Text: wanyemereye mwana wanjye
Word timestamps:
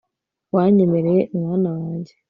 wanyemereye 0.55 1.21
mwana 1.39 1.67
wanjye 1.79 2.13